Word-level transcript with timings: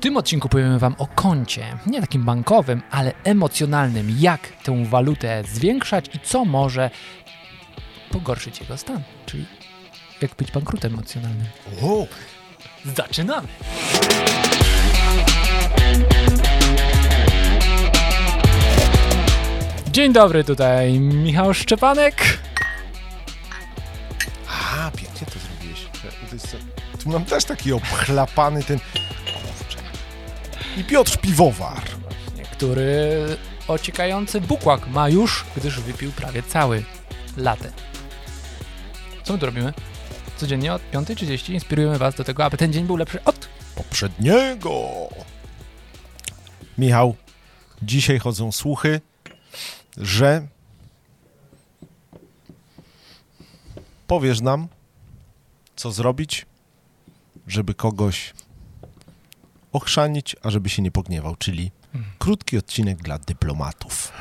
tym 0.00 0.16
odcinku 0.16 0.48
powiemy 0.48 0.78
Wam 0.78 0.94
o 0.98 1.06
koncie. 1.06 1.78
Nie 1.86 2.00
takim 2.00 2.24
bankowym, 2.24 2.82
ale 2.90 3.12
emocjonalnym. 3.24 4.16
Jak 4.18 4.40
tę 4.40 4.84
walutę 4.84 5.44
zwiększać 5.54 6.06
i 6.14 6.20
co 6.20 6.44
może 6.44 6.90
pogorszyć 8.10 8.60
jego 8.60 8.76
stan. 8.76 9.02
Czyli 9.26 9.46
jak 10.20 10.34
być 10.34 10.52
bankrutem 10.52 10.92
emocjonalnym. 10.92 11.46
O, 11.82 12.06
Zaczynamy! 12.84 13.48
Dzień 19.90 20.12
dobry, 20.12 20.44
tutaj 20.44 21.00
Michał 21.00 21.54
Szczepanek. 21.54 22.38
a, 24.48 24.90
pięknie 24.90 25.26
to 25.26 25.38
zrobiłeś. 25.38 25.86
To 26.28 26.34
jest, 26.34 26.56
tu 27.02 27.08
mam 27.10 27.24
też 27.24 27.44
taki 27.44 27.72
obchlapany 27.72 28.62
ten... 28.62 28.78
I 30.76 30.84
Piotr 30.84 31.18
Piwowar. 31.18 31.82
który 32.52 33.36
ociekający 33.68 34.40
bukłak 34.40 34.88
ma 34.88 35.08
już, 35.08 35.44
gdyż 35.56 35.80
wypił 35.80 36.12
prawie 36.12 36.42
cały 36.42 36.84
latę. 37.36 37.72
Co 39.24 39.32
my 39.32 39.38
tu 39.38 39.46
robimy? 39.46 39.72
Codziennie 40.36 40.74
od 40.74 40.82
5.30 40.92 41.52
inspirujemy 41.52 41.98
Was 41.98 42.14
do 42.14 42.24
tego, 42.24 42.44
aby 42.44 42.56
ten 42.56 42.72
dzień 42.72 42.84
był 42.84 42.96
lepszy 42.96 43.24
od... 43.24 43.48
Poprzedniego. 43.74 44.88
Michał, 46.78 47.16
dzisiaj 47.82 48.18
chodzą 48.18 48.52
słuchy, 48.52 49.00
że 49.96 50.46
powiesz 54.06 54.40
nam, 54.40 54.68
co 55.76 55.92
zrobić, 55.92 56.46
żeby 57.46 57.74
kogoś 57.74 58.34
ochrzanić, 59.72 60.36
a 60.42 60.50
żeby 60.50 60.68
się 60.68 60.82
nie 60.82 60.90
pogniewał, 60.90 61.36
czyli 61.36 61.70
krótki 62.18 62.58
odcinek 62.58 62.98
dla 63.02 63.18
dyplomatów. 63.18 64.12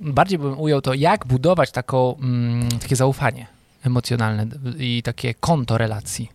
Bardziej 0.00 0.38
bym 0.38 0.60
ujął 0.60 0.80
to, 0.80 0.94
jak 0.94 1.26
budować 1.26 1.70
taką, 1.70 2.16
mm, 2.16 2.68
takie 2.68 2.96
zaufanie 2.96 3.46
emocjonalne 3.84 4.46
i 4.78 5.02
takie 5.02 5.34
konto 5.34 5.78
relacji. 5.78 6.28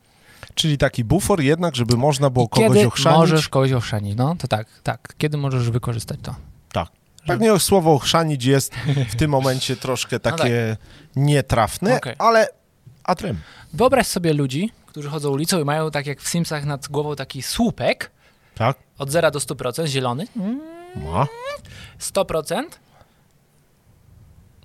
Czyli 0.55 0.77
taki 0.77 1.03
bufor 1.03 1.41
jednak, 1.41 1.75
żeby 1.75 1.97
można 1.97 2.29
było 2.29 2.45
I 2.45 2.49
kogoś 2.49 2.67
kiedy 2.67 2.87
ochrzanić. 2.87 3.19
możesz 3.19 3.49
kogoś 3.49 3.71
ochrzanić? 3.71 4.17
No, 4.17 4.35
to 4.39 4.47
tak, 4.47 4.67
tak. 4.83 5.13
Kiedy 5.17 5.37
możesz 5.37 5.69
wykorzystać 5.69 6.19
to? 6.23 6.35
Tak. 6.71 6.87
Pewnie 7.27 7.59
słowo 7.59 7.93
ochrzanić 7.93 8.45
jest 8.45 8.75
w 9.09 9.15
tym 9.15 9.31
momencie 9.31 9.75
troszkę 9.75 10.19
takie 10.19 10.77
nietrafne, 11.15 11.89
No 11.89 11.95
Okej. 11.97 12.15
ale 12.17 12.47
atrem. 13.03 13.37
Wyobraź 13.73 14.07
sobie 14.07 14.33
ludzi, 14.33 14.71
którzy 14.95 15.09
chodzą 15.09 15.29
ulicą 15.29 15.59
i 15.61 15.63
mają 15.63 15.91
tak 15.91 16.05
jak 16.07 16.21
w 16.21 16.29
Simsach 16.29 16.65
nad 16.65 16.87
głową 16.87 17.15
taki 17.15 17.41
słupek 17.41 18.11
Tak? 18.55 18.77
od 18.97 19.11
0 19.11 19.31
do 19.31 19.39
100%, 19.39 19.85
zielony, 19.87 20.27
Ma. 20.95 21.27
100%, 21.99 22.63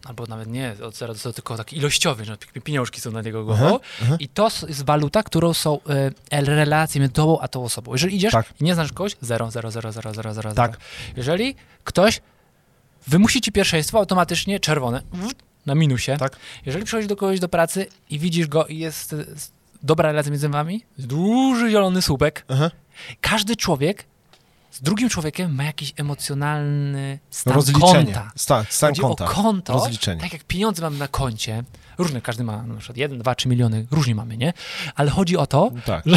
albo 0.05 0.27
nawet 0.27 0.49
nie 0.49 0.75
od 0.87 0.97
0 0.97 1.13
do 1.15 1.19
100, 1.21 1.33
tylko 1.33 1.57
taki 1.57 1.77
ilościowy, 1.77 2.25
że 2.25 2.37
pi- 2.37 2.61
pieniążki 2.61 3.01
są 3.01 3.11
nad 3.11 3.27
jego 3.27 3.45
głową. 3.45 3.67
Aha, 3.67 3.79
aha. 4.03 4.17
I 4.21 4.29
to 4.29 4.49
jest 4.69 4.85
waluta, 4.85 5.23
którą 5.23 5.55
są 5.55 5.79
e, 6.31 6.41
relacje 6.45 7.01
między 7.01 7.15
tobą 7.15 7.41
a 7.41 7.49
tą 7.49 7.65
osobą. 7.65 7.93
Jeżeli 7.93 8.17
idziesz 8.17 8.33
Tak. 8.33 8.47
i 8.61 8.65
nie 8.65 8.75
znasz 8.75 8.93
kogoś, 8.93 9.17
0, 9.21 9.51
0, 9.51 9.71
0, 9.71 9.93
0, 9.93 10.15
0, 10.15 10.35
0, 10.35 10.53
Tak. 10.55 10.77
Jeżeli 11.17 11.55
ktoś 11.85 12.21
wymusi 13.07 13.41
ci 13.41 13.53
pierwszeństwo, 13.53 13.99
automatycznie 13.99 14.61
czerwone, 14.61 15.03
na 15.67 15.75
minusie. 15.75 16.17
Tak. 16.19 16.37
Jeżeli 16.67 16.85
przychodzisz 16.85 17.09
do 17.09 17.17
kogoś 17.17 17.41
do 17.41 17.49
pracy 17.49 17.87
i 18.11 18.19
widzisz 18.19 18.47
go 18.47 18.67
i 18.67 18.79
jest 18.79 19.13
e, 19.13 19.17
dobra 19.83 20.09
relacja 20.09 20.31
między 20.31 20.49
wami, 20.49 20.85
duży 20.99 21.71
zielony 21.71 22.03
słupek, 22.03 22.45
Aha. 22.49 22.71
każdy 23.21 23.57
człowiek 23.57 24.05
z 24.71 24.83
drugim 24.83 25.09
człowiekiem 25.09 25.55
ma 25.55 25.65
jakiś 25.65 25.93
emocjonalny 25.97 27.19
stan 27.31 27.55
Rozliczenie. 27.55 28.05
konta. 28.05 28.33
Stan, 28.37 28.65
stan 28.69 28.91
Chodzi 28.91 29.01
konta. 29.01 29.25
o 29.25 29.29
konto, 29.29 29.73
Rozliczenie. 29.73 30.21
tak 30.21 30.33
jak 30.33 30.45
pieniądze 30.45 30.83
mamy 30.83 30.99
na 30.99 31.09
koncie, 31.09 31.63
różne, 31.99 32.21
każdy 32.21 32.45
ma 32.45 32.63
na 32.63 32.75
przykład 32.77 32.97
1, 32.97 33.19
2, 33.19 33.35
3 33.35 33.49
miliony, 33.49 33.87
różnie 33.91 34.15
mamy, 34.15 34.37
nie? 34.37 34.53
Ale 34.95 35.11
chodzi 35.11 35.37
o 35.37 35.47
to, 35.47 35.71
Tak. 35.87 36.07
No 36.07 36.17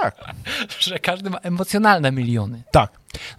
tak. 0.00 0.16
że 0.80 0.98
każdy 0.98 1.30
ma 1.30 1.38
emocjonalne 1.38 2.12
miliony. 2.12 2.62
Tak. 2.70 2.90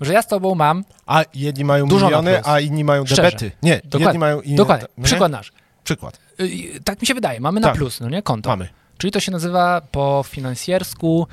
Że 0.01 0.13
ja 0.13 0.21
z 0.21 0.27
tobą 0.27 0.55
mam, 0.55 0.83
A 1.05 1.23
jedni 1.33 1.65
mają 1.65 1.87
Dużo 1.87 2.05
miliony, 2.05 2.41
a 2.45 2.59
inni 2.59 2.83
mają 2.83 3.03
debety. 3.03 3.51
Nie, 3.63 3.71
jedni 3.71 3.89
dokładnie, 3.89 4.19
mają 4.19 4.41
inne. 4.41 4.57
dokładnie, 4.57 4.87
nie? 4.97 5.03
przykład 5.03 5.31
nasz. 5.31 5.51
Przykład. 5.87 6.19
Y, 6.39 6.79
Tak 6.83 7.01
mi 7.01 7.07
się 7.07 7.13
wydaje, 7.13 7.39
mamy 7.39 7.59
na 7.59 7.67
Tak. 7.67 7.77
plus, 7.77 7.99
no 7.99 8.09
nie? 8.09 8.21
Konto. 8.21 8.49
Mamy. 8.49 8.69
Czyli 8.97 9.11
to 9.11 9.19
się 9.19 9.31
nazywa 9.31 9.81
po 9.81 10.23
finansjersku 10.27 11.27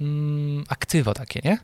mm, 0.00 0.64
aktywo 0.68 1.14
takie, 1.14 1.40
nie? 1.44 1.58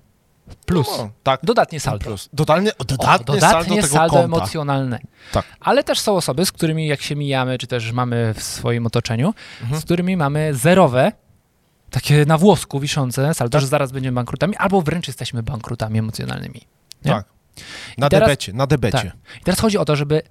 Plus. 0.66 0.86
No, 0.98 1.10
tak. 1.22 1.40
Dodatnie 1.42 1.80
saldo. 1.80 2.04
Plus. 2.04 2.28
Dodatnie, 2.32 2.70
O, 2.78 2.84
dodatnie, 2.84 3.24
dodatnie 3.34 3.82
saldo 3.82 3.96
saldo 3.98 4.24
emocjonalne. 4.24 4.98
Tak. 5.32 5.44
Ale 5.60 5.84
też 5.84 6.00
są 6.00 6.16
osoby, 6.16 6.46
z 6.46 6.52
którymi 6.52 6.86
jak 6.86 7.02
się 7.02 7.16
mijamy, 7.16 7.58
czy 7.58 7.66
też 7.66 7.92
mamy 7.92 8.34
w 8.34 8.42
swoim 8.42 8.86
otoczeniu, 8.86 9.34
Mhm. 9.62 9.80
z 9.80 9.84
którymi 9.84 10.16
mamy 10.16 10.54
zerowe, 10.54 11.12
takie 11.90 12.24
na 12.26 12.38
włosku 12.38 12.80
wiszące 12.80 13.34
saldo, 13.34 13.52
Tak. 13.52 13.60
że 13.60 13.66
zaraz 13.66 13.92
będziemy 13.92 14.14
bankrutami, 14.14 14.56
albo 14.56 14.82
wręcz 14.82 15.06
jesteśmy 15.08 15.42
bankrutami 15.42 15.98
emocjonalnymi. 15.98 16.60
Nie? 17.04 17.10
Tak. 17.10 17.24
Na 17.98 18.08
teraz- 18.08 18.28
debecie, 18.28 18.52
na 18.52 18.66
debecie. 18.66 18.98
Tak. 18.98 19.40
I 19.40 19.44
teraz 19.44 19.60
chodzi 19.60 19.78
o 19.78 19.84
to, 19.84 19.96
żeby 19.96 20.22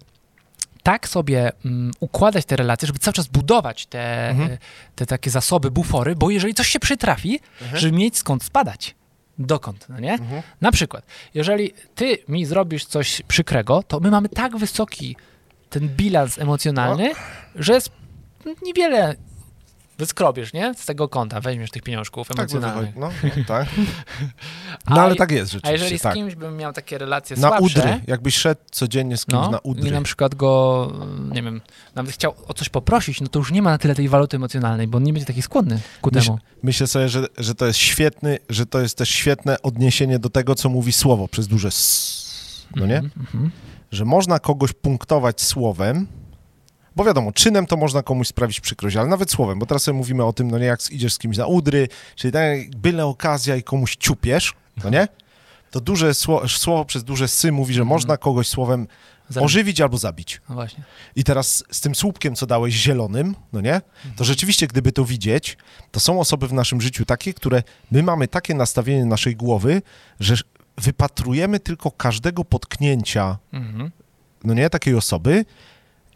tak 0.83 1.07
sobie 1.07 1.51
mm, 1.65 1.91
układać 1.99 2.45
te 2.45 2.55
relacje, 2.55 2.85
żeby 2.87 2.99
cały 2.99 3.13
czas 3.13 3.27
budować 3.27 3.85
te, 3.85 4.29
Mhm. 4.29 4.57
te 4.95 5.05
takie 5.05 5.29
zasoby, 5.29 5.71
bufory, 5.71 6.15
bo 6.15 6.29
jeżeli 6.29 6.53
coś 6.53 6.67
się 6.67 6.79
przytrafi, 6.79 7.39
Mhm. 7.61 7.79
żeby 7.79 7.97
mieć 7.97 8.17
skąd 8.17 8.43
spadać. 8.43 8.95
Dokąd, 9.39 9.85
no 9.89 9.99
nie? 9.99 10.13
Mhm. 10.13 10.41
Na 10.61 10.71
przykład, 10.71 11.05
jeżeli 11.33 11.73
ty 11.95 12.17
mi 12.27 12.45
zrobisz 12.45 12.85
coś 12.85 13.21
przykrego, 13.27 13.83
to 13.83 13.99
my 13.99 14.11
mamy 14.11 14.29
tak 14.29 14.57
wysoki 14.57 15.15
ten 15.69 15.87
bilans 15.89 16.39
emocjonalny, 16.39 17.11
że 17.55 17.73
jest 17.73 17.91
niewiele 18.63 19.15
wyskrobiesz, 20.03 20.53
nie? 20.53 20.73
Z 20.73 20.85
tego 20.85 21.09
konta 21.09 21.41
weźmiesz 21.41 21.71
tych 21.71 21.83
pieniążków 21.83 22.27
Tak 22.27 22.37
emocjonalnych. 22.39 22.93
wychodzi. 22.95 22.99
No, 23.23 23.29
no, 23.37 23.43
tak. 23.47 23.67
A 24.85 24.95
No 24.95 25.01
ale 25.01 25.13
i- 25.13 25.17
tak 25.17 25.31
jest 25.31 25.51
A 25.51 25.53
rzeczywiście. 25.53 25.73
jeżeli 25.83 25.99
z 25.99 26.01
tak. 26.01 26.13
kimś 26.13 26.35
bym 26.35 26.57
miał 26.57 26.73
takie 26.73 26.97
relacje 26.97 27.37
Na 27.37 27.47
słabsze, 27.47 27.65
udry. 27.79 28.01
Jakbyś 28.07 28.35
szedł 28.37 28.61
codziennie 28.71 29.17
z 29.17 29.25
kimś 29.25 29.33
no, 29.45 29.51
na 29.51 29.57
i 29.57 29.61
udry. 29.63 29.91
na 29.91 30.01
przykład 30.01 30.35
go, 30.35 30.91
nie 31.31 31.43
wiem, 31.43 31.61
nawet 31.95 32.11
chciał 32.13 32.35
o 32.47 32.53
coś 32.53 32.69
poprosić, 32.69 33.21
no 33.21 33.27
to 33.27 33.39
już 33.39 33.51
nie 33.51 33.61
ma 33.61 33.69
na 33.69 33.77
tyle 33.77 33.95
tej 33.95 34.09
waluty 34.09 34.37
emocjonalnej, 34.37 34.87
bo 34.87 34.97
on 34.97 35.03
nie 35.03 35.13
będzie 35.13 35.25
taki 35.27 35.41
skłonny 35.41 35.79
ku 36.01 36.09
Myśl- 36.09 36.25
temu. 36.25 36.39
Myślę 36.63 36.87
sobie, 36.87 37.09
że, 37.09 37.25
że 37.37 37.55
to 37.55 37.65
jest 37.65 37.79
świetny, 37.79 38.39
że 38.49 38.65
to 38.65 38.81
jest 38.81 38.97
też 38.97 39.09
świetne 39.09 39.61
odniesienie 39.61 40.19
do 40.19 40.29
tego, 40.29 40.55
co 40.55 40.69
mówi 40.69 40.91
słowo 40.93 41.27
przez 41.27 41.47
duże 41.47 41.67
s. 41.67 42.23
No 42.75 42.85
nie? 42.85 42.97
Mhm, 42.97 43.11
mhm. 43.33 43.51
Że 43.91 44.05
można 44.05 44.39
kogoś 44.39 44.73
punktować 44.73 45.41
słowem, 45.41 46.07
bo 46.95 47.03
wiadomo, 47.03 47.31
czynem 47.31 47.65
to 47.65 47.77
można 47.77 48.03
komuś 48.03 48.27
sprawić 48.27 48.59
przykrość, 48.59 48.95
ale 48.95 49.07
nawet 49.07 49.31
słowem, 49.31 49.59
bo 49.59 49.65
teraz 49.65 49.83
sobie 49.83 49.97
mówimy 49.97 50.23
o 50.25 50.33
tym, 50.33 50.51
no 50.51 50.59
nie, 50.59 50.65
jak 50.65 50.91
idziesz 50.91 51.13
z 51.13 51.17
kimś 51.17 51.37
na 51.37 51.45
udry, 51.47 51.87
czyli 52.15 52.31
tak 52.31 52.75
byle 52.77 53.05
okazja 53.05 53.55
i 53.55 53.63
komuś 53.63 53.95
ciupiesz, 53.95 54.53
no 54.83 54.89
nie? 54.89 55.07
To 55.71 55.81
duże 55.81 56.13
sło, 56.13 56.47
słowo 56.47 56.85
przez 56.85 57.03
duże 57.03 57.27
sy 57.27 57.51
mówi, 57.51 57.73
że 57.73 57.81
Mhm. 57.81 57.95
można 57.95 58.17
kogoś 58.17 58.47
słowem 58.47 58.87
ożywić 59.41 59.81
albo 59.81 59.97
zabić. 59.97 60.41
No 60.49 60.55
właśnie. 60.55 60.83
I 61.15 61.23
teraz 61.23 61.63
z 61.71 61.81
tym 61.81 61.95
słupkiem, 61.95 62.35
co 62.35 62.45
dałeś 62.45 62.73
zielonym, 62.73 63.35
no 63.53 63.61
nie? 63.61 63.81
To 64.15 64.23
rzeczywiście, 64.23 64.67
gdyby 64.67 64.91
to 64.91 65.05
widzieć, 65.05 65.57
to 65.91 65.99
są 65.99 66.19
osoby 66.19 66.47
w 66.47 66.53
naszym 66.53 66.81
życiu 66.81 67.05
takie, 67.05 67.33
które 67.33 67.63
my 67.91 68.03
mamy 68.03 68.27
takie 68.27 68.53
nastawienie 68.53 69.05
naszej 69.05 69.35
głowy, 69.35 69.81
że 70.19 70.35
wypatrujemy 70.77 71.59
tylko 71.59 71.91
każdego 71.91 72.45
potknięcia, 72.45 73.37
Mhm. 73.53 73.91
no 74.43 74.53
nie, 74.53 74.69
takiej 74.69 74.95
osoby, 74.95 75.45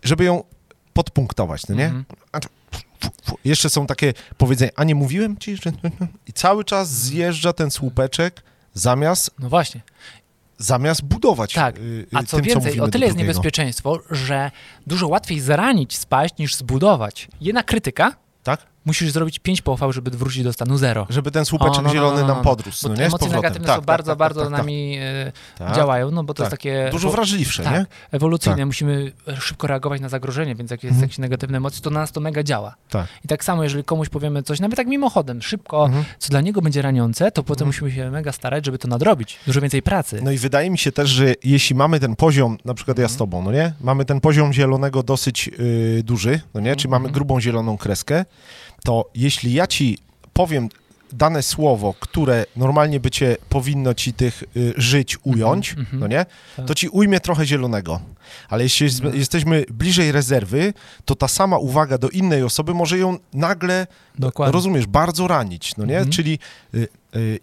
żeby 0.03 0.23
ją 0.23 0.43
podpunktować, 0.97 1.67
no 1.67 1.75
nie? 1.75 1.85
Mhm. 1.85 2.05
Jeszcze 3.45 3.69
są 3.69 3.87
takie 3.87 4.13
powiedzenia, 4.37 4.71
a 4.75 4.83
nie 4.83 4.95
mówiłem 4.95 5.37
ci, 5.37 5.55
że... 5.55 5.71
I 6.27 6.33
cały 6.33 6.63
czas 6.63 6.89
zjeżdża 6.89 7.53
ten 7.53 7.71
słupeczek 7.71 8.43
zamiast, 8.73 9.31
No 9.39 9.49
właśnie. 9.49 9.81
zamiast 10.57 11.03
budować 11.03 11.53
Tak. 11.53 11.77
y, 11.77 11.81
y, 11.81 12.07
A 12.13 12.23
co 12.23 12.37
tym, 12.37 12.45
co 12.45 12.49
więcej, 12.49 12.63
mówimy 12.71 12.83
o 12.83 12.87
tyle 12.87 13.05
jest 13.05 13.17
niebezpieczeństwo, 13.17 13.99
że 14.11 14.51
dużo 14.87 15.07
łatwiej 15.07 15.39
zranić, 15.39 15.97
spaść, 15.97 16.37
niż 16.37 16.55
zbudować. 16.55 17.27
Jedna 17.41 17.63
krytyka? 17.63 18.15
Musisz 18.87 19.11
zrobić 19.11 19.39
pięć 19.39 19.61
pochwał, 19.61 19.93
żeby 19.93 20.11
wrócić 20.11 20.43
do 20.43 20.53
stanu 20.53 20.77
zero. 20.77 21.07
Żeby 21.09 21.31
ten 21.31 21.45
słupeczek 21.45 21.73
O, 21.79 21.81
no, 21.81 21.87
no, 21.87 21.93
zielony 21.93 22.21
no, 22.21 22.27
no, 22.27 22.33
nam 22.33 22.43
podrósł, 22.43 22.83
Bo 22.87 22.89
no 22.93 22.99
nie? 22.99 23.05
Emocje 23.05 23.29
negatywne 23.29 23.67
Tak, 23.67 23.75
są 23.75 23.81
tak, 23.81 23.85
bardzo, 23.85 24.11
tak, 24.11 24.17
bardzo 24.17 24.41
tak, 24.41 24.49
tak, 24.49 24.57
nami 24.59 24.97
e, 25.01 25.31
tak. 25.57 25.75
działają, 25.75 26.11
no 26.11 26.23
bo 26.23 26.33
to 26.33 26.43
jest 26.43 26.51
takie... 26.51 26.89
Dużo 26.91 27.09
wrażliwsze, 27.09 27.63
tak, 27.63 27.73
nie? 27.73 27.85
ewolucyjne. 28.11 28.65
Musimy 28.65 29.11
szybko 29.39 29.67
reagować 29.67 30.01
na 30.01 30.09
zagrożenie, 30.09 30.55
więc 30.55 30.71
jak 30.71 30.83
jest 30.83 30.91
Mhm. 30.91 31.01
jakieś 31.01 31.17
negatywne 31.17 31.57
emocje, 31.57 31.81
to 31.81 31.89
na 31.89 31.99
nas 31.99 32.11
to 32.11 32.19
mega 32.21 32.43
działa. 32.43 32.75
I 33.25 33.27
tak 33.27 33.43
samo, 33.43 33.63
jeżeli 33.63 33.83
komuś 33.83 34.09
powiemy 34.09 34.43
coś, 34.43 34.59
nawet 34.59 34.77
tak 34.77 34.87
mimochodem, 34.87 35.41
szybko, 35.41 35.85
Mhm. 35.85 36.03
co 36.19 36.29
dla 36.29 36.41
niego 36.41 36.61
będzie 36.61 36.81
raniące, 36.81 37.31
to 37.31 37.43
potem 37.43 37.67
Mhm. 37.67 37.67
musimy 37.67 37.91
się 37.91 38.11
mega 38.11 38.31
starać, 38.31 38.65
żeby 38.65 38.77
to 38.77 38.87
nadrobić. 38.87 39.39
Dużo 39.45 39.61
więcej 39.61 39.81
pracy. 39.81 40.19
No 40.23 40.31
i 40.31 40.37
wydaje 40.37 40.69
mi 40.69 40.77
się 40.77 40.91
też, 40.91 41.09
że 41.09 41.33
jeśli 41.43 41.75
mamy 41.75 41.99
ten 41.99 42.15
poziom, 42.15 42.57
na 42.65 42.73
przykład 42.73 42.97
ja 42.97 43.07
z 43.07 43.11
Mhm. 43.11 43.17
tobą, 43.19 43.43
no 43.43 43.51
nie? 43.51 43.73
Mamy 43.81 44.05
ten 44.05 44.21
poziom 44.21 44.53
zielonego 44.53 45.03
dosyć 45.03 45.47
yy, 45.47 46.03
duży, 46.03 46.39
no 46.53 46.59
nie? 46.61 46.75
Czyli 46.75 46.89
mamy 46.91 47.03
Mhm. 47.03 47.13
grubą 47.13 47.41
zieloną 47.41 47.77
kreskę, 47.77 48.25
to 48.83 49.09
jeśli 49.15 49.53
ja 49.53 49.67
ci 49.67 49.97
powiem 50.33 50.69
dane 51.13 51.43
słowo, 51.43 51.93
które 51.99 52.45
normalnie 52.55 52.99
by 52.99 53.11
cię 53.11 53.37
powinno 53.49 53.93
ci 53.93 54.13
tych 54.13 54.43
y, 54.57 54.73
żyć 54.77 55.17
ująć, 55.23 55.71
mhm. 55.77 55.99
no 55.99 56.07
nie? 56.07 56.25
Tak. 56.57 56.65
To 56.65 56.75
ci 56.75 56.87
ujmie 56.89 57.19
trochę 57.19 57.45
zielonego. 57.45 57.99
Ale 58.49 58.63
jeśli 58.63 58.83
jest, 58.85 58.99
Mhm. 58.99 59.19
jesteśmy 59.19 59.65
bliżej 59.69 60.11
rezerwy, 60.11 60.73
to 61.05 61.15
ta 61.15 61.27
sama 61.27 61.57
uwaga 61.57 61.97
do 61.97 62.09
innej 62.09 62.43
osoby 62.43 62.73
może 62.73 62.97
ją 62.97 63.17
nagle, 63.33 63.87
Dokładnie. 64.19 64.51
rozumiesz, 64.53 64.85
bardzo 64.87 65.27
ranić, 65.27 65.77
no 65.77 65.85
nie? 65.85 65.97
Mhm. 65.97 66.11
Czyli 66.11 66.39
y, 66.73 66.77
y, 66.77 66.87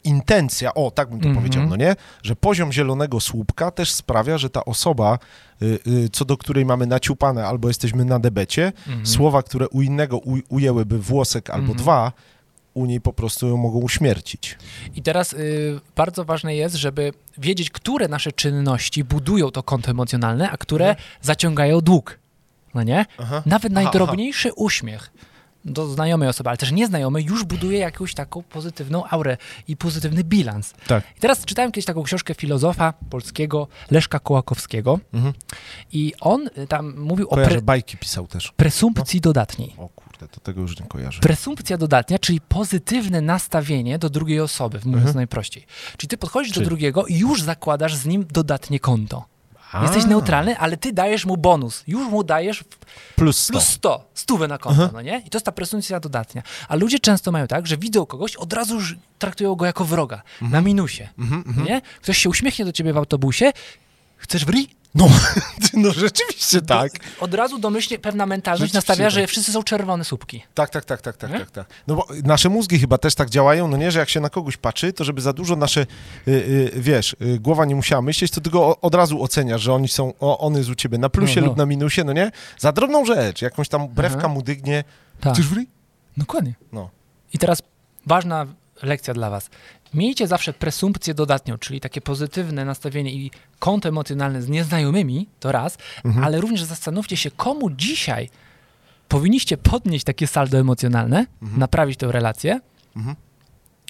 intencja, 0.05 0.75
o, 0.75 0.91
tak 0.91 1.11
bym 1.11 1.21
to 1.21 1.29
Mhm. 1.29 1.45
powiedział, 1.45 1.67
no 1.69 1.77
nie? 1.77 1.97
Że 2.23 2.37
poziom 2.37 2.73
zielonego 2.73 3.21
słupka 3.21 3.71
też 3.71 3.93
sprawia, 3.93 4.39
że 4.39 4.51
ta 4.51 4.65
osoba, 4.65 5.19
y, 5.63 5.79
y, 5.87 6.09
co 6.09 6.25
do 6.25 6.37
której 6.37 6.65
mamy 6.65 6.87
naciupane 6.87 7.47
albo 7.47 7.69
jesteśmy 7.69 8.05
na 8.05 8.19
debecie, 8.19 8.73
Mhm. 8.89 9.07
słowa, 9.07 9.43
które 9.43 9.69
u 9.69 9.83
innego 9.83 10.19
uj, 10.19 10.43
ujęłyby 10.49 10.99
włosek 10.99 11.51
albo 11.51 11.61
Mhm. 11.73 11.79
dwa, 11.79 12.13
u 12.75 12.87
niej 12.87 13.01
po 13.01 13.13
prostu 13.13 13.49
ją 13.49 13.57
mogą 13.57 13.79
uśmiercić. 13.79 14.59
I 14.95 15.03
teraz 15.03 15.33
y, 15.33 15.81
bardzo 15.97 16.25
ważne 16.25 16.55
jest, 16.57 16.75
żeby 16.75 17.13
wiedzieć, 17.39 17.71
które 17.71 18.09
nasze 18.09 18.33
czynności 18.33 19.05
budują 19.05 19.51
to 19.51 19.63
konto 19.63 19.91
emocjonalne, 19.91 20.51
a 20.51 20.57
które 20.57 20.89
Mhm. 20.89 21.07
zaciągają 21.23 21.81
dług. 21.81 22.19
No 22.75 22.83
nie? 22.83 23.07
Aha. 23.19 23.43
Nawet 23.47 23.73
Aha, 23.73 23.83
najdrobniejszy 23.83 24.53
uśmiech 24.53 25.13
do 25.65 25.87
znajomej 25.87 26.29
osoby, 26.29 26.49
ale 26.51 26.57
też 26.57 26.73
nieznajomej, 26.73 27.25
już 27.25 27.45
buduje 27.45 27.79
jakąś 27.79 28.15
taką 28.15 28.43
pozytywną 28.43 29.05
aurę 29.11 29.37
i 29.69 29.77
pozytywny 29.77 30.25
bilans. 30.25 30.75
Tak. 30.87 31.05
I 31.17 31.21
teraz 31.21 31.45
czytałem 31.45 31.73
kiedyś 31.73 31.85
taką 31.85 32.03
książkę 32.03 32.35
filozofa 32.35 32.95
polskiego 33.11 33.69
Leszka 33.91 34.19
Kołakowskiego 34.19 34.99
Mhm. 35.13 35.35
i 35.93 36.13
on 36.21 36.51
y, 36.59 36.67
tam 36.67 36.99
mówił 37.01 37.27
o 37.29 37.35
Kojarzę, 37.35 37.51
pre 37.51 37.63
bajki 37.63 37.97
pisał 37.97 38.27
też. 38.27 38.53
presumpcji 38.57 39.21
dodatniej. 39.21 39.75
O 39.79 39.89
kurde, 39.89 40.29
to 40.29 40.41
tego 40.41 40.61
już 40.61 40.81
nie 40.81 40.87
kojarzę. 40.87 41.21
Presumpcja 41.21 41.79
dodatnia, 41.79 42.19
czyli 42.19 42.41
pozytywne 42.41 43.21
nastawienie 43.21 43.99
do 43.99 44.11
drugiej 44.11 44.41
osoby, 44.41 44.79
mówiąc 44.79 44.97
Mhm. 44.97 45.17
najprościej. 45.17 45.67
Czyli 45.97 46.09
ty 46.09 46.17
podchodzisz 46.17 46.53
Czyli- 46.53 46.65
do 46.65 46.71
drugiego 46.71 47.07
i 47.07 47.19
już 47.19 47.43
zakładasz 47.43 47.95
z 47.97 48.07
nim 48.07 48.27
dodatnie 48.33 48.81
konto. 48.81 49.25
A, 49.75 49.83
Jesteś 49.83 50.05
neutralny, 50.05 50.59
ale 50.59 50.77
ty 50.77 50.93
dajesz 50.93 51.27
mu 51.27 51.37
bonus. 51.37 51.83
Już 51.87 52.09
mu 52.09 52.25
dajesz 52.25 52.65
Plus 53.17 53.39
100. 53.39 53.53
plus 53.53 53.65
100, 53.65 54.11
stówę 54.15 54.49
na 54.49 54.59
konto, 54.59 54.83
Aha. 54.83 54.91
no 54.93 55.03
nie? 55.03 55.23
I 55.27 55.31
to 55.31 55.37
jest 55.39 55.47
ta 55.47 55.53
presumpcja 55.53 56.01
dodatnia. 56.01 56.43
A 56.69 56.75
ludzie 56.75 56.99
często 56.99 57.33
mają 57.33 57.47
tak, 57.47 57.67
że 57.67 57.77
widzą 57.77 58.07
kogoś, 58.07 58.37
od 58.37 58.53
razu 58.53 58.75
już 58.75 58.97
traktują 59.19 59.55
go 59.55 59.65
jako 59.67 59.85
wroga, 59.85 60.23
na 60.41 60.61
minusie, 60.61 61.09
Mhm, 61.19 61.45
mhm. 61.47 61.67
nie? 61.67 61.83
Ktoś 62.03 62.19
się 62.19 62.29
uśmiechnie 62.29 62.65
do 62.65 62.73
ciebie 62.73 62.93
w 62.93 62.97
autobusie, 62.97 63.53
chcesz 64.17 64.45
w 64.45 64.49
ryj? 64.49 64.69
No, 64.95 65.09
no 65.83 65.93
rzeczywiście 65.93 66.63
tak. 66.63 66.93
Od 67.21 67.35
razu 67.35 67.59
domyślnie 67.59 67.99
pewna 67.99 68.27
mentalność 68.27 68.73
nastawia, 68.73 69.11
że 69.11 69.21
tak. 69.21 69.31
wszyscy 69.31 69.53
są 69.53 69.63
czerwone 69.63 70.05
słupki. 70.05 70.43
Tak, 70.55 70.71
tak, 70.71 70.85
tak, 70.85 71.03
tak, 71.03 71.17
tak, 71.17 71.31
tak, 71.31 71.51
tak. 71.51 71.67
No 71.87 71.95
bo 71.95 72.07
nasze 72.25 72.49
mózgi 72.49 72.79
chyba 72.79 72.99
też 72.99 73.15
tak 73.15 73.31
działają, 73.31 73.69
no 73.69 73.77
nie, 73.77 73.91
że 73.91 73.99
jak 73.99 74.09
się 74.09 74.21
na 74.21 74.31
kogoś 74.31 74.57
patrzy, 74.57 74.93
to 74.93 75.05
żeby 75.05 75.21
za 75.21 75.33
dużo 75.33 75.57
nasze, 75.57 75.81
y, 75.81 76.31
y, 76.31 76.73
wiesz, 76.77 77.17
y, 77.23 77.39
głowa 77.41 77.65
nie 77.65 77.75
musiała 77.75 78.03
myśleć, 78.03 78.31
to 78.31 78.41
tylko 78.41 78.81
od 78.81 78.95
razu 78.95 79.23
oceniasz, 79.23 79.63
że 79.63 79.73
oni 79.73 79.89
są, 79.89 80.13
o, 80.21 80.39
on 80.39 80.57
jest 80.57 80.71
u 80.71 80.75
ciebie 80.75 80.99
na 80.99 81.09
plusie 81.09 81.41
No, 81.41 81.41
no. 81.41 81.47
lub 81.47 81.57
na 81.57 81.67
minusie, 81.67 82.05
no 82.05 82.13
nie? 82.13 82.31
Za 82.59 82.73
drobną 82.73 83.05
rzecz, 83.05 83.43
jakąś 83.43 83.69
tam 83.69 83.89
brewka 83.89 84.29
mu 84.29 84.43
dygnie. 84.43 84.85
Tak. 85.21 85.35
Chcesz 85.35 85.49
w 85.49 85.53
ryj? 85.53 85.67
Dokładnie. 86.17 86.55
No. 86.73 86.91
I 87.33 87.39
teraz 87.39 87.63
ważna 88.07 88.47
lekcja 88.83 89.15
dla 89.15 89.31
Was. 89.31 89.51
Miejcie 89.95 90.27
zawsze 90.27 90.53
presumpcję 90.53 91.15
dodatnią, 91.15 91.59
czyli 91.59 91.81
takie 91.81 92.01
pozytywne 92.01 92.65
nastawienie 92.65 93.13
i 93.13 93.31
konto 93.59 93.89
emocjonalne 93.89 94.43
z 94.43 94.49
nieznajomymi, 94.49 95.27
to 95.41 95.53
raz, 95.53 95.79
Mhm. 96.05 96.25
ale 96.25 96.41
również 96.41 96.63
zastanówcie 96.65 97.17
się, 97.17 97.31
komu 97.31 97.71
dzisiaj 97.71 98.29
powinniście 99.09 99.57
podnieść 99.57 100.05
takie 100.05 100.27
saldo 100.27 100.59
emocjonalne, 100.59 101.27
Mhm. 101.43 101.61
naprawić 101.61 101.97
tę 101.99 102.13
relację. 102.13 102.61
Mhm. 102.97 103.17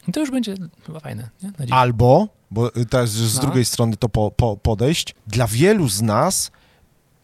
I 0.08 0.12
to 0.12 0.20
już 0.20 0.30
będzie 0.30 0.54
chyba 0.86 1.00
fajne. 1.00 1.30
Albo, 1.70 2.28
bo 2.50 2.76
y, 2.76 2.86
teraz 2.86 3.10
z 3.10 3.34
No. 3.34 3.40
drugiej 3.40 3.64
strony 3.64 3.96
to 3.96 4.08
po, 4.08 4.30
po, 4.30 4.56
podejść, 4.56 5.14
dla 5.26 5.46
wielu 5.46 5.88
z 5.88 6.02
nas 6.02 6.50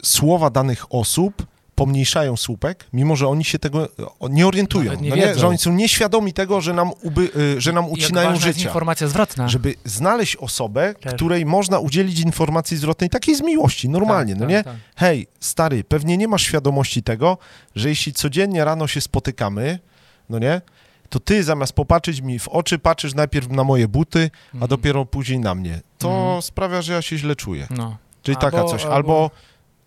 słowa 0.03 0.51
danych 0.51 0.95
osób 0.95 1.47
pomniejszają 1.85 2.37
słupek, 2.37 2.87
mimo 2.93 3.17
że 3.17 3.29
oni 3.29 3.45
się 3.45 3.59
tego 3.59 3.89
nie 4.31 4.47
orientują, 4.47 4.95
nie 5.01 5.11
no 5.11 5.17
nie? 5.17 5.35
że 5.35 5.49
oni 5.49 5.59
są 5.59 5.73
nieświadomi 5.73 6.33
tego, 6.33 6.61
że 6.61 6.75
nam, 6.75 6.91
uby, 7.03 7.31
y, 7.57 7.61
że 7.61 7.73
nam 7.73 7.91
ucinają 7.91 8.31
ważna 8.31 8.47
jest 8.49 8.63
informacja 8.63 9.09
zwrotna. 9.09 9.49
Żeby 9.49 9.75
znaleźć 9.85 10.37
osobę, 10.37 10.95
Też. 11.01 11.15
której 11.15 11.47
można 11.47 11.79
udzielić 11.79 12.21
informacji 12.21 12.77
zwrotnej, 12.77 13.11
takiej 13.11 13.35
z 13.37 13.43
miłości, 13.43 13.89
normalnie, 13.89 14.33
Tak, 14.33 14.41
no 14.41 14.47
tak, 14.47 14.51
nie? 14.57 14.65
tak. 14.65 14.75
Hej, 14.97 15.27
stary, 15.41 15.85
pewnie 15.85 16.17
nie 16.17 16.29
masz 16.29 16.43
świadomości 16.43 17.03
tego, 17.03 17.39
że 17.77 17.89
jeśli 17.89 18.13
codziennie 18.13 18.65
rano 18.65 18.87
się 18.87 19.01
spotykamy, 19.01 19.79
no 20.31 20.39
nie, 20.39 20.61
to 21.09 21.21
ty 21.21 21.45
zamiast 21.45 21.73
popatrzeć 21.73 22.21
mi 22.21 22.39
w 22.39 22.49
oczy, 22.49 22.79
patrzysz 22.79 23.15
najpierw 23.15 23.49
na 23.49 23.65
moje 23.65 23.89
buty, 23.89 24.31
a 24.53 24.55
Mhm. 24.55 24.69
dopiero 24.69 25.07
później 25.07 25.39
na 25.41 25.55
mnie. 25.55 25.81
To 25.99 26.09
Mhm. 26.23 26.43
sprawia, 26.43 26.83
że 26.83 26.93
ja 26.93 27.03
się 27.03 27.19
źle 27.19 27.37
czuję. 27.37 27.67
No. 27.71 27.97
Czyli 28.23 28.37
Albo- 28.37 28.51
taka 28.51 28.65
coś. 28.65 28.85
albo- 28.85 29.31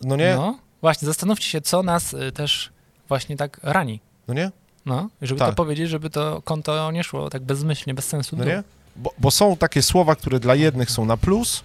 no 0.01 0.15
nie, 0.15 0.35
no. 0.35 0.59
Właśnie, 0.83 1.05
zastanówcie 1.05 1.45
się, 1.49 1.61
co 1.61 1.83
nas 1.83 2.13
y, 2.13 2.31
też 2.31 2.69
właśnie 3.07 3.37
tak 3.37 3.59
rani. 3.63 3.99
nie, 4.27 4.51
No, 4.85 5.09
żeby 5.21 5.39
Tak. 5.39 5.49
to 5.49 5.55
powiedzieć, 5.55 5.89
żeby 5.89 6.09
to 6.09 6.41
konto 6.41 6.91
nie 6.91 7.03
szło 7.03 7.29
tak 7.29 7.41
bezmyślnie, 7.43 7.93
bez 7.93 8.05
sensu. 8.07 8.35
no 8.37 8.45
nie? 8.45 8.63
Bo, 8.95 9.13
bo 9.17 9.31
są 9.31 9.57
takie 9.57 9.81
słowa, 9.81 10.15
które 10.15 10.39
dla 10.39 10.55
jednych 10.55 10.91
są 10.91 11.05
na 11.05 11.17
plus, 11.17 11.63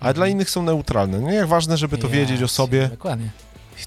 a 0.00 0.02
Mhm. 0.02 0.14
dla 0.14 0.26
innych 0.26 0.50
są 0.50 0.62
neutralne. 0.62 1.20
No 1.20 1.30
jak 1.32 1.46
ważne, 1.46 1.76
żeby 1.76 1.98
to 1.98 2.08
wiedzieć 2.08 2.42
o 2.42 2.48
sobie. 2.48 2.88
Dokładnie. 2.88 3.30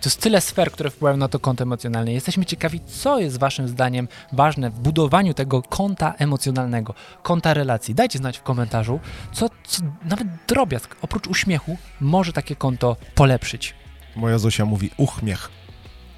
To 0.01 0.05
jest 0.09 0.21
tyle 0.21 0.41
sfer, 0.41 0.71
które 0.71 0.89
wpływają 0.89 1.17
na 1.17 1.27
to 1.27 1.39
konto 1.39 1.63
emocjonalne. 1.63 2.13
Jesteśmy 2.13 2.45
ciekawi, 2.45 2.79
co 2.87 3.19
jest 3.19 3.39
waszym 3.39 3.67
zdaniem 3.67 4.07
ważne 4.31 4.69
w 4.69 4.79
budowaniu 4.79 5.33
tego 5.33 5.61
konta 5.61 6.13
emocjonalnego, 6.17 6.93
konta 7.23 7.53
relacji. 7.53 7.95
Dajcie 7.95 8.19
znać 8.19 8.37
w 8.37 8.43
komentarzu, 8.43 8.99
co, 9.33 9.49
co 9.67 9.81
nawet 10.05 10.27
drobiazg, 10.47 10.95
oprócz 11.01 11.27
uśmiechu, 11.27 11.77
może 12.01 12.33
takie 12.33 12.55
konto 12.55 12.95
polepszyć. 13.15 13.73
Moja 14.15 14.39
Zosia 14.39 14.65
mówi 14.65 14.91
uchmiech. 14.97 15.49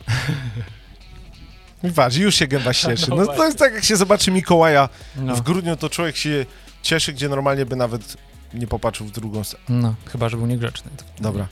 Patrz, 1.96 2.16
już 2.18 2.36
się 2.36 2.48
gęba 2.48 2.74
cieszy. 2.74 3.10
No 3.10 3.16
No 3.16 3.28
to 3.28 3.46
jest 3.46 3.58
tak, 3.60 3.74
jak 3.74 3.84
się 3.84 3.96
zobaczy 3.96 4.32
Mikołaja 4.32 4.90
No, 5.16 5.36
w 5.36 5.42
grudniu, 5.42 5.76
to 5.76 5.90
człowiek 5.90 6.18
się 6.18 6.46
cieszy, 6.82 7.14
gdzie 7.14 7.30
normalnie 7.30 7.66
by 7.66 7.76
nawet 7.76 8.18
nie 8.54 8.68
popatrzył 8.68 9.08
w 9.08 9.12
drugą 9.12 9.44
stronę. 9.44 9.66
no 9.70 9.96
chyba, 10.12 10.30
że 10.30 10.38
był 10.38 10.46
niegrzeczny. 10.46 10.92
Dobra, 11.20 11.48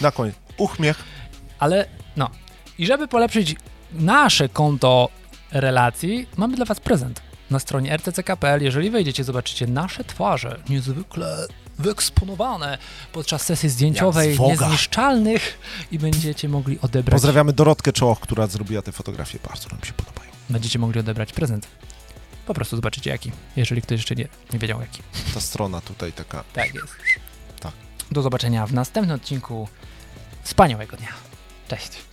na 0.00 0.10
koniec. 0.10 0.34
Uchmiech. 0.56 1.04
Ale 1.58 1.86
no, 2.16 2.30
i 2.78 2.86
żeby 2.86 3.08
polepszyć 3.08 3.56
nasze 3.92 4.48
konto 4.48 5.08
relacji, 5.52 6.26
mamy 6.36 6.56
dla 6.56 6.64
was 6.64 6.80
prezent. 6.80 7.22
Na 7.52 7.58
stronie 7.58 7.96
rtck.pl, 7.96 8.62
jeżeli 8.62 8.90
wejdziecie, 8.90 9.24
zobaczycie 9.24 9.66
nasze 9.66 10.04
twarze, 10.04 10.60
niezwykle 10.68 11.46
wyeksponowane 11.78 12.78
podczas 13.12 13.42
sesji 13.42 13.68
zdjęciowej, 13.68 14.38
niezniszczalnych 14.40 15.58
i 15.90 15.98
będziecie 15.98 16.48
mogli 16.48 16.78
odebrać, 16.80 17.12
Pozdrawiamy 17.12 17.52
Dorotkę 17.52 17.92
Czołoch, 17.92 18.20
która 18.20 18.46
zrobiła 18.46 18.82
te 18.82 18.92
fotografie. 18.92 19.38
Bardzo 19.48 19.68
nam 19.68 19.84
się 19.84 19.92
podobają. 19.92 20.30
będziecie 20.50 20.78
mogli 20.78 21.00
odebrać 21.00 21.32
prezent. 21.32 21.66
Po 22.46 22.54
prostu 22.54 22.76
zobaczycie 22.76 23.10
jaki, 23.10 23.32
jeżeli 23.56 23.82
ktoś 23.82 23.98
jeszcze 23.98 24.14
nie, 24.14 24.28
nie 24.52 24.58
wiedział 24.58 24.80
jaki. 24.80 25.02
Ta 25.34 25.40
strona 25.40 25.80
tutaj 25.80 26.12
taka. 26.12 26.44
Tak 26.52 26.74
jest. 26.74 26.94
Tak. 27.60 27.72
Do 28.10 28.22
zobaczenia 28.22 28.66
w 28.66 28.72
następnym 28.72 29.16
odcinku. 29.16 29.68
Wspaniałego 30.42 30.96
dnia. 30.96 31.12
Cześć. 31.68 32.11